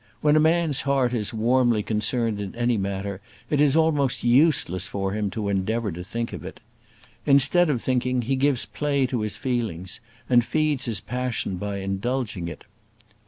When 0.21 0.35
a 0.35 0.39
man's 0.39 0.81
heart 0.81 1.13
is 1.13 1.31
warmly 1.31 1.83
concerned 1.83 2.39
in 2.41 2.55
any 2.55 2.75
matter, 2.75 3.21
it 3.51 3.61
is 3.61 3.75
almost 3.75 4.23
useless 4.23 4.87
for 4.87 5.11
him 5.13 5.29
to 5.29 5.47
endeavour 5.47 5.91
to 5.91 6.03
think 6.03 6.33
of 6.33 6.43
it. 6.43 6.59
Instead 7.27 7.69
of 7.69 7.83
thinking, 7.83 8.23
he 8.23 8.35
gives 8.35 8.65
play 8.65 9.05
to 9.05 9.21
his 9.21 9.37
feelings, 9.37 9.99
and 10.27 10.43
feeds 10.43 10.85
his 10.85 11.01
passion 11.01 11.57
by 11.57 11.81
indulging 11.81 12.47
it. 12.47 12.63